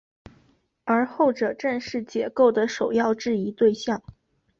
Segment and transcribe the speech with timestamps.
[0.83, 4.01] 而后者正是解构的首要质疑对象。